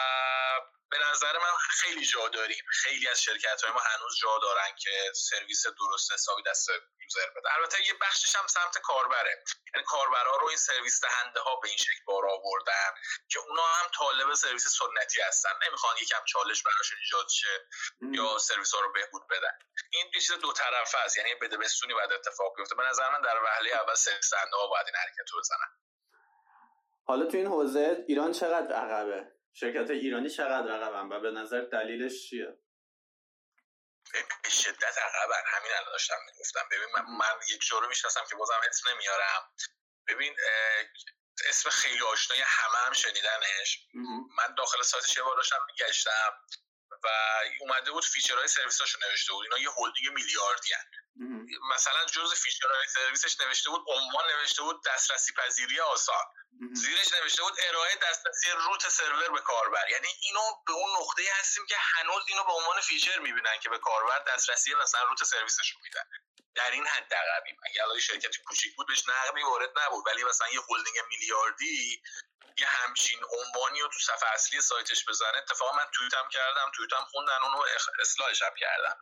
[0.90, 2.64] به نظر من خیلی جا داریم.
[2.70, 6.68] خیلی از شرکت های ما هنوز جا دارن که سرویس درست حسابی دست
[7.03, 9.44] user بده البته یه بخشش هم سمت کاربره.
[9.74, 12.90] یعنی کاربرها رو این سرویس دهنده ها به این شکل بار آوردن
[13.29, 15.50] که اونا هم طالب سرویس سنتی هستن.
[15.68, 17.68] نمی‌خوان یکم چالش براشون ایجاد شه
[18.12, 19.59] یا سرویس ها رو بهبود بدن.
[19.92, 21.16] این یه چیز دو طرفه است.
[21.16, 22.74] یعنی بده بستونی باید اتفاق بیفته.
[22.74, 25.68] به نظر من در وهله اول سرویس دهنده ها باید این حرکت رو بزنن.
[27.07, 32.29] حالا تو این حوزه ایران چقدر عقبه؟ شرکت ایرانی چقدر عقبن و به نظر دلیلش
[32.29, 32.59] چیه؟
[34.43, 35.43] به شدت عقبن.
[35.47, 36.69] همین الان داشتم می‌گفتم.
[36.71, 39.53] ببین من, من یک جورو می‌شناسم که بازم اسم نمیارم.
[40.09, 40.37] ببین
[41.49, 43.88] اسم خیلی آشنایی همه هم شنیدنش.
[44.38, 46.33] من داخل سایتش یه بار داشتم میگشتم.
[47.02, 47.09] و
[47.61, 49.44] اومده بود feature های سرویساشو نوشته بود.
[49.44, 50.74] اینا یه هلدینگ میلیاردی.
[51.74, 56.24] مثلا جز feature های سرویسش نوشته بود عنوان نوشته بود دسترسی پذیری آسان
[56.72, 59.90] زیرش نوشته بود ارائه دسترسی root سرور به کاربر.
[59.90, 63.78] یعنی اینو به اون نقطه هستیم که هنوز اینو به عنوان feature می‌بینن که به
[63.78, 66.04] کاربر دسترسی مثلا root سرویسشون میدن.
[66.54, 67.57] در این حد عقبیم.
[67.64, 70.04] اگر شرکتی کوچیک بود بهش نقدی وارد نبود.
[70.07, 72.02] ولی مثلا یه هلدینگ میلیاردی
[72.59, 75.38] یه همچین عنوانی رو تو صفحه اصلی سایتش بزنه.
[75.38, 77.64] اتفاقا من توییتم کردم توییتم خوندن اونو
[78.01, 78.95] اصلاحش هم کردن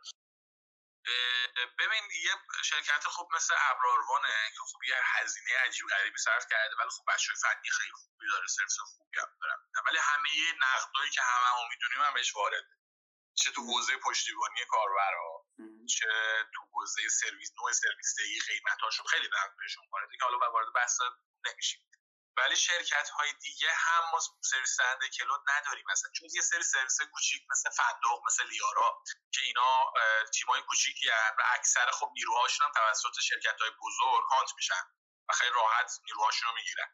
[1.79, 2.31] ببین یه
[2.63, 7.33] شرکت خوب مثل ابراروانه که خوب یه هزینه عجیب غریبی صرف کرده ولی خب بچه
[7.41, 12.01] فنی خیلی خوبی داره سرویس خوبی هم دارم ولی همه نقدایی که همه هم می‌دونیم
[12.01, 12.67] هم بهش وارده.
[13.35, 15.45] چه تو حوزه پشتیبانی کاربرا
[15.89, 16.07] چه
[16.55, 20.17] تو حوزه سرویس نوع سرویس دهی قیمتاشون خیلی نقد بهشون وارده.
[20.17, 20.99] که حالا وارد بحث
[21.45, 21.81] نمیشیم.
[22.37, 25.85] ولی شرکت های دیگه هم ما سرویس دهنده کلود نداریم.
[25.91, 29.93] مثلا چون یه سری سرویس کوچیک مثل فندق مثل لیارا که اینا
[30.33, 34.83] تیمای کوچیکی و اکثر خب نیروهاشون هم توسط شرکت های بزرگ کانت میشن
[35.29, 36.87] و خیلی راحت نیروهاشون رو می‌گیرن.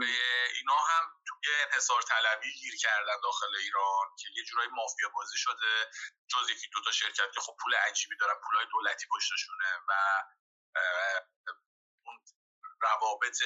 [0.00, 0.04] و
[0.54, 5.90] اینا هم توی انحصار طلبی گیر کردن داخل ایران که یه جورایی مافیا بازی شده.
[6.28, 9.92] جز یکی دوتا شرکت که خب پول عجیبی دارن پولای دولتی پشتشونه و
[12.82, 13.38] روابط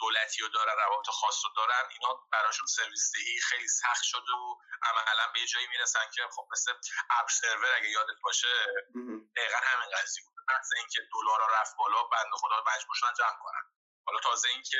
[0.00, 4.56] دولتی رو دارن روابط خاص رو دارن اینا براشون سرویس دهی خیلی سخت شده و
[4.82, 6.72] عملا به یه جایی می‌رسن که خب مثل
[7.10, 8.66] اپ سرور اگه یادت باشه
[9.36, 10.34] دقیقا همین قضیه بود.
[10.60, 13.64] مثل اینکه دلار رفت بالا بند خدا مجبور شدن جمع کنن.
[14.06, 14.78] حالا تازه اینکه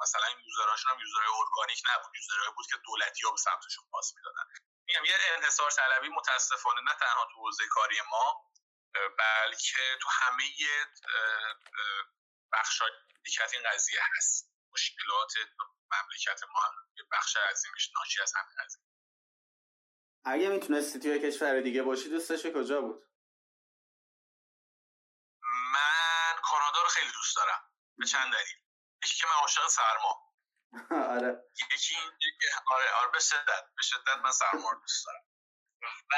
[0.00, 2.12] مثلا این یوزرهاشون هم یوزرهای ارگانیک نبود.
[2.16, 4.44] یوزرهایی بود که دولتی ها به سمتشون پاس می‌دادن.
[4.86, 8.44] میگم یه انحصار طلبی متاسفانه نه تنها تو حوزه کاری ما
[9.18, 10.44] بلکه تو همه
[12.52, 14.52] بخش مملکت این قضیه هست.
[14.72, 15.32] مشکلات
[15.92, 16.72] مملکت ما هم
[17.12, 18.82] بخش عظیمش ناشی از همین قضیه.
[20.24, 23.08] اگه می‌تونستی توی کشور دیگه باشی دوستش کجا بود؟
[25.74, 27.60] من کانادا رو خیلی دوست دارم.
[27.98, 28.56] به چند دلیل؟
[29.04, 30.34] یکی که من عاشق سرما.
[31.14, 31.44] آره.
[31.72, 31.96] یکی
[32.66, 35.27] آره آره به شدت به شدت من سرما رو دوست دارم.
[35.82, 36.14] و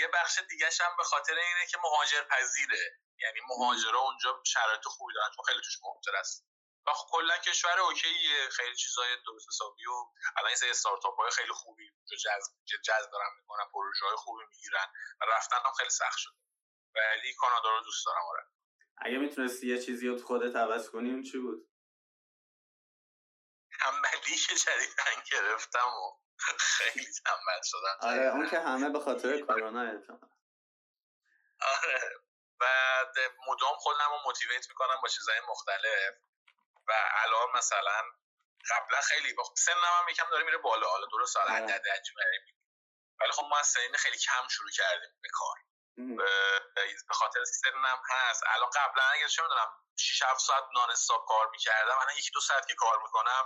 [0.00, 2.98] یه بخش دیگه هم به خاطر اینه که مهاجر پذیره.
[3.18, 6.48] یعنی مهاجرا اونجا شرایط خوبی دارن چون خیلی توش مهاجر است.
[6.86, 10.04] و خب کلا کشور اوکیه خیلی چیزای درست حسابی و
[10.36, 11.90] الان این استارتاپ های خیلی خوبی
[12.24, 12.52] جذب
[12.84, 14.86] جذب دارن می‌کنن پروژه های خوبی می‌گیرن
[15.20, 16.34] و رفتن هم خیلی سخت شده.
[16.94, 18.46] ولی کانادا رو دوست دارم آره.
[18.98, 21.68] اگه می‌تونستی یه چیزی رو خودت عوض کنی اون چی بود؟
[23.80, 26.27] تنبلی که جدیدن گرفتم و
[26.58, 29.80] خیلی تنبل شدم آره اون که همه به خاطر کرونا
[31.60, 32.20] آره
[32.60, 32.66] و
[33.48, 36.14] مدام خودم رو موتیویت می‌کنم با چیزهای مختلف.
[36.88, 36.92] و
[37.24, 38.02] الان مثلا
[38.70, 40.88] قبلا خیلی با سنم هم یکم داره میره بالا.
[40.88, 41.48] حالا درست سال.
[41.48, 42.16] عدد عجیب
[43.20, 45.56] ولی خب ما از سنین خیلی کم شروع کردیم به کار.
[47.08, 48.42] به خاطر سنم هست.
[48.46, 51.98] الان قبلا اگر چه می‌دونم 6 7 ساعت non-stop کار می‌کردم.
[52.00, 53.44] الان یکی دو ساعت که کار می‌کنم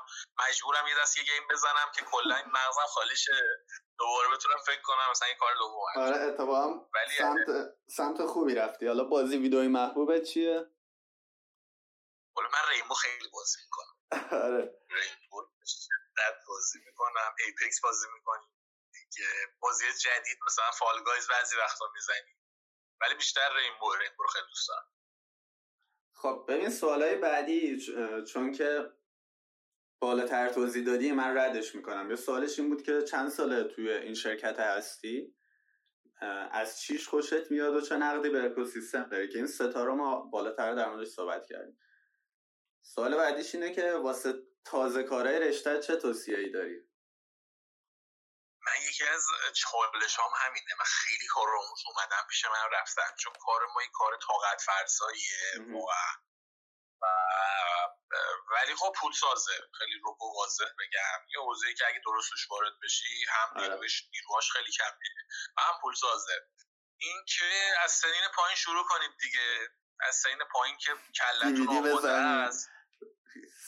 [0.49, 3.33] مجبورم یه دست یه game بزنم که کلا این مغزم خالی شه
[3.99, 7.47] دوباره بتونم فکر کنم مثلا این کار دوم آره اتفاقا ولی سمت
[7.97, 8.87] سمت خوبی رفتی.
[8.87, 10.71] حالا بازی ویدئوی محبوبت چیه؟
[12.37, 13.95] حالا من ریمو خیلی بازی می‌کنم.
[14.43, 14.81] آره.
[14.91, 15.43] ریمو
[16.49, 17.35] بازی می‌کنم.
[17.39, 18.49] Apex بازی می‌کنیم.
[18.93, 19.29] دیگه
[19.61, 22.42] بازی جدید مثلا فال گایز بعضی وقتا می‌زنیم.
[23.03, 24.87] ولی بیشتر رینبو رینبو رو خیلی دوست دارم.
[26.15, 27.81] خب ببین سوالای بعدی
[28.33, 28.91] چون که
[30.01, 32.11] بالاتر توضیح دادی من ردش می‌کنم.
[32.11, 35.35] یه سوالش این بود که چند ساله توی این شرکت هستی؟
[36.51, 40.75] از چیش خوشت میاد و چه نقدی به اکوسیستم داری؟ که این ستاره ما بالاتر
[40.75, 41.79] در موردش صحبت کردیم.
[42.83, 44.35] سوال بعدیش اینه که واسه
[44.65, 46.92] تازه کارهای رشته چه توصیه‌ای داری؟
[48.73, 50.75] من یکی از چالش هم همینه.
[50.79, 55.73] من خیلی کار آموز اومدم پیش من رفتن چون کار ما این کار طاقت فرساییه
[55.73, 56.13] واقعا
[57.03, 57.07] و
[58.51, 59.53] ولی خب پول سازه.
[59.79, 61.27] خیلی رو واضح بگم.
[61.35, 63.69] یه حوزه که اگه درستش وارد بشی هم آره.
[63.69, 64.93] نیروش نیروهاش خیلی کم
[65.57, 66.47] و هم پول سازه.
[66.99, 69.69] این که از سنین پایین شروع کنید دیگه.
[70.01, 72.69] از سنین پایین که کلتون آماده است.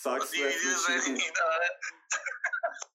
[0.03, 0.35] ساکس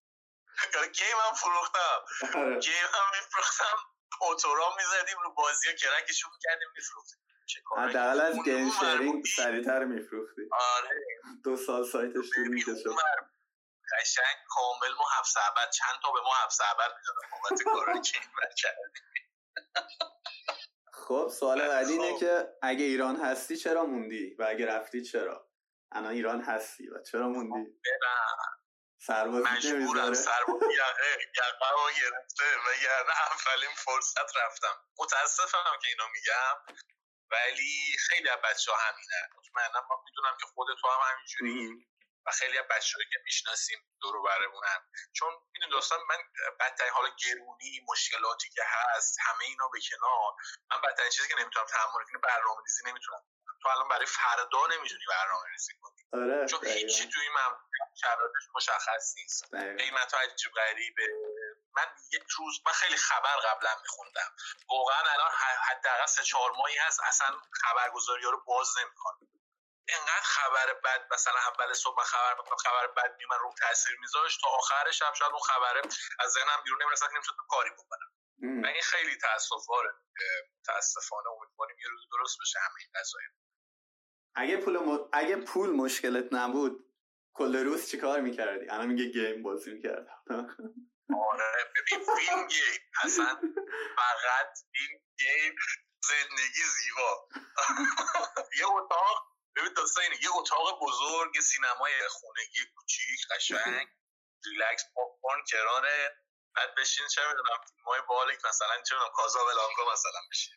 [0.94, 2.00] گیم هم فروختم.
[2.40, 2.60] آره.
[2.60, 3.78] گیم هم میفروختم.
[4.22, 7.20] اوتورا می‌زدیم رو بازی ها کرکشون می‌کردیم میفروختیم.
[7.78, 10.42] حداقل از گیم شیرینگ سریعتر میفروختی.
[10.52, 10.90] آره.
[11.44, 12.90] دو سال سایتش طول می‌کشه
[14.00, 18.20] قشنگ کامل ما هفت سعبت چند تا به ما هفت سعبت می‌دادن بابت کارایی که
[18.20, 18.30] این
[20.94, 22.20] خب سوال بعدی اینه خب.
[22.20, 25.50] که اگه ایران هستی چرا موندی؟ و اگه رفتی چرا؟
[25.92, 27.80] الان ایران هستی و چرا موندی؟
[29.02, 31.32] سربازی مجبورم سربازی یقه
[32.02, 34.76] گرفته و یعنی اولین فرصت رفتم.
[35.00, 36.76] متاسفم که اینو میگم
[37.32, 39.30] ولی خیلی از بچه ها همینه.
[39.38, 41.86] مطمئنم ما می‌دونم که خود تو هم همینجوری.
[42.26, 44.80] و خیلی از بچه که می‌شناسیم دورو برمونن.
[45.14, 46.18] چون میدون دوستان من
[46.60, 50.34] بدترین حالا گرونی مشکلاتی که هست همه اینا به کنار.
[50.72, 53.24] من بدترین چیزی که نمی‌تونم تحمل کنم برنامه ریزی نمی‌تونم.
[53.62, 56.04] تو الان برای فردا نمی‌تونی برنامه ریزی کنی.
[56.14, 57.56] آره چون هیچی توی من
[58.02, 59.56] شرایطش مشخص نیست.
[59.56, 61.08] قیمت ها عجیب غریبه
[61.74, 64.36] من یک روز من خیلی خبر قبلا میخوندم.
[64.70, 65.32] واقعا الان
[65.70, 69.28] حداقل سه چهار ماهی هست اصلا خبرگزاری ها رو باز نمی‌کنه
[69.88, 74.42] انقدر خبر بد مثلا اول صبح خبر می‌کنم خبر بد می من رو تاثیر میذاشت
[74.42, 75.82] تا آخر شب شاید اون خبره
[76.20, 78.12] از ذهنم بیرون نمی‌رسد که نمی‌شد کاری بکنم.
[78.42, 79.90] من این خیلی تاسفباره
[80.60, 83.28] متاسفانه امیدواریم یه روز درست بشه همین قضایی
[84.36, 86.86] اگه پول اگه پول مشکلت نبود
[87.34, 90.24] کل روز چیکار می‌کردی؟ الان میگه گیم بازی می‌کردم.
[91.32, 92.82] آره ببین فیلم گیم.
[93.04, 93.42] اصلا
[93.96, 95.56] فقط فیلم گیم
[96.04, 97.28] زندگی زیبا.
[98.60, 103.88] یه اتاق ببین داستان اینه یه اتاق بزرگ یه سینمای خونگی کوچیک قشنگ
[104.46, 105.82] ریلکس پاپ کورن
[106.56, 110.56] بعد بشین چه می‌دونم فیلمای بالی مثلا چه می‌دونم کازابلانکا مثلا بشین.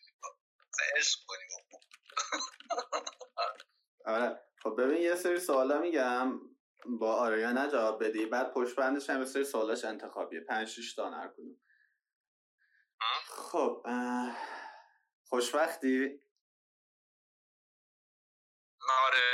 [0.96, 1.48] عشق کنیم.
[4.06, 4.40] آره.
[4.62, 6.40] خب ببین یه سری سوالا میگم.
[6.86, 8.26] با یا نه جواب بدی.
[8.26, 10.40] بعد پشت بندش هم یه سری سوالاش انتخابیه.
[10.40, 11.60] پنج شیش تا هر کدوم.
[13.26, 13.86] خب
[15.24, 16.22] خوشبختی؟
[19.06, 19.32] آره.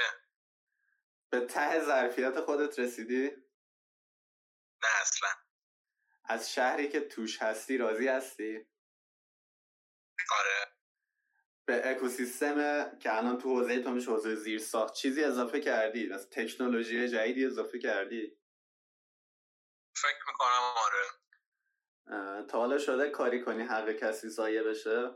[1.31, 3.31] به ته ظرفیت خودت رسیدی؟
[4.83, 5.29] نه اصلا.
[6.25, 8.69] از شهری که توش هستی راضی هستی؟
[10.39, 10.78] آره.
[11.69, 12.59] به اکوسیستم
[12.99, 17.47] که الان تو حوزه تو میشه حوزه زیر ساخت چیزی اضافه کردی؟ از تکنولوژی جدیدی
[17.47, 18.39] اضافه کردی؟
[19.97, 21.05] فکر می‌کنم آره.
[22.47, 25.11] تا حالا شده کاری کنی حق کسی زایه بشه؟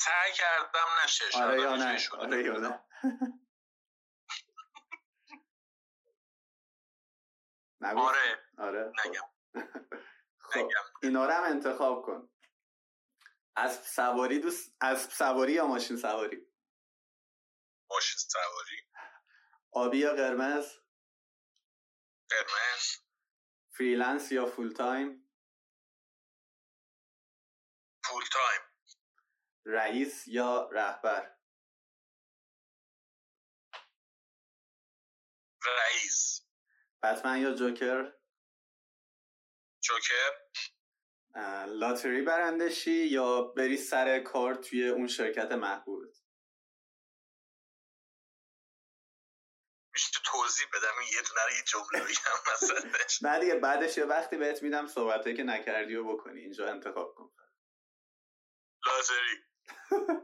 [0.00, 2.84] سعی کردم نشه آره یا نه آره یا نه.
[7.96, 8.38] آره.
[8.58, 9.08] آره خب.
[9.08, 9.28] نگم.
[10.52, 10.70] خب
[11.02, 12.35] اینا رو هم انتخاب کن.
[13.56, 16.46] از سواری دوست از سواری یا ماشین سواری؟
[17.90, 18.82] ماشین سواری.
[19.70, 20.66] آبی یا قرمز؟
[22.30, 23.06] قرمز.
[23.78, 25.32] freelance یا full time
[28.04, 28.62] فول تایم
[29.66, 31.36] رئیس یا رهبر؟
[35.66, 36.46] رئیس.
[37.02, 38.12] بتمن یا جوکر؟
[39.80, 40.32] جوکر.
[41.66, 46.26] لاتری برندشی یا بری سر کار توی اون شرکت محبوبت
[49.96, 52.90] میشه توضیح بدم یه دونه یه جمله بگم مثلا
[53.30, 57.32] نه دیگه بعدش یه وقتی بهت میدم صحبته که نکردی و بکنی اینجا انتخاب کن.
[58.86, 59.44] لاتری.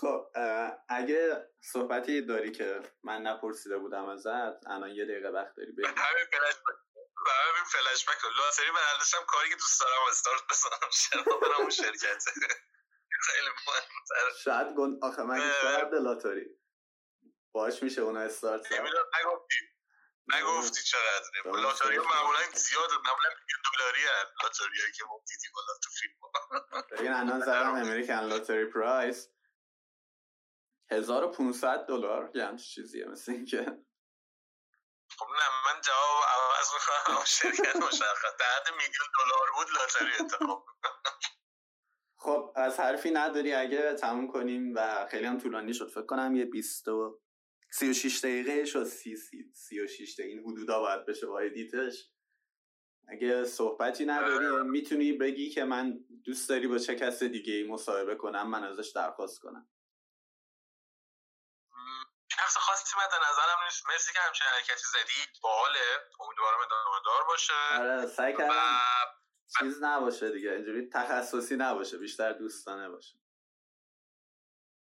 [0.00, 0.26] خب
[0.88, 6.26] اگه صحبتی داری که من نپرسیده بودم ازت الان یه دقیقه وقت داری بگی همین
[7.24, 10.90] فلش همین فلش بک لاتری برداشتم کاری که دوست دارم استارت بزنم.
[10.90, 12.24] چرا برم اون شرکت.
[13.20, 16.46] خیلی مهمتر شاید گند آخه من شاید لاتری.
[17.52, 19.56] باش میشه اونا استارت نگفتی.
[20.34, 23.28] نگفتی چقدره لاتاری معمولا زیاد معمولا
[23.74, 24.02] دلاری
[24.42, 26.14] لاتاری که ما دیدیم بالا تو فیلم
[26.90, 29.28] ببین الان زدم امریکن لاتری پرایس
[30.90, 32.30] 1500 دلار.
[32.34, 33.84] یه همچه چیزیه مثل اینکه.
[35.18, 37.24] خب نه من جواب عوض می‌کنم.
[37.24, 38.36] شرکت مشخص.
[38.40, 40.66] در میلیون دلار بود لاتاری انتخاب
[42.18, 45.90] خب از حرفی نداری اگه تموم کنیم و خیلی هم طولانی شد.
[45.90, 47.20] فکر کنم یه 20 و
[47.70, 48.84] 36 دقیقه شد.
[48.84, 50.28] سی سی 36 دقیقه.
[50.28, 52.10] این حدودا باید بشه با edit ش.
[53.08, 58.14] اگه صحبتی نداری می‌تونی بگی که من دوست داری با چه کس دیگه ای مصاحبه
[58.14, 59.68] کنم من ازش درخواست کنم.
[62.36, 63.86] شخص خاصی من نظرم نیست.
[63.86, 65.40] مرسی که همچین حرکتی زدی.
[65.42, 66.10] باحاله.
[66.20, 67.52] امیدوارم ادامه دار باشه.
[67.78, 68.80] آره سعی کردم
[69.58, 70.50] چیز نباشه دیگه.
[70.50, 71.98] اینجوری تخصصی نباشه.
[71.98, 73.14] بیشتر دوستانه باشه.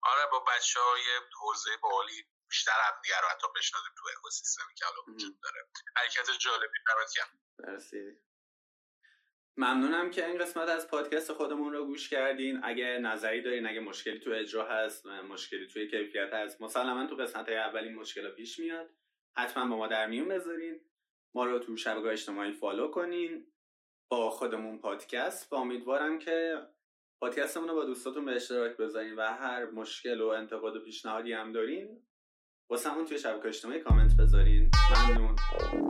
[0.03, 1.03] آره با بچه های
[1.41, 5.69] حوزه بالی بیشتر هم دیگر رو حتی بشناسیم تو اکوسیستمی که الان وجود داره.
[5.97, 8.30] حرکت جالبی دمت گرم مرسی.
[9.61, 12.61] ممنونم که این قسمت از پادکست خودمون رو گوش کردین.
[12.63, 17.49] اگه نظری دارین اگه مشکلی تو اجرا هست مشکلی توی کیفیت هست مسلما تو قسمت
[17.49, 18.91] های اول این مشکل پیش میاد.
[19.37, 20.81] حتما با ما در میون بذارین.
[21.35, 23.47] ما رو تو شبکه اجتماعی فالو کنین.
[24.11, 25.53] با خودمون پادکست.
[25.53, 26.63] و امیدوارم که
[27.21, 31.53] پادکستمون رو با دوستاتون به اشتراک بذارین و هر مشکل و انتقاد و پیشنهادی هم
[31.53, 32.03] دارین
[32.71, 34.71] واسه همون توی شبکه اجتماعی کامنت بذارین.
[35.09, 35.90] ممنون.